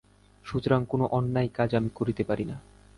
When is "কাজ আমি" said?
1.53-1.89